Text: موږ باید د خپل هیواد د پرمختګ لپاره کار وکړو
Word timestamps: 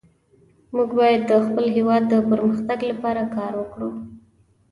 موږ 0.75 0.89
باید 0.99 1.21
د 1.25 1.31
خپل 1.45 1.65
هیواد 1.77 2.03
د 2.07 2.13
پرمختګ 2.29 2.79
لپاره 2.91 3.23
کار 3.35 3.51
وکړو 3.57 3.89